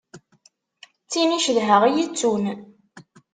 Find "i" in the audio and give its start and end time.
1.37-1.39, 1.85-1.91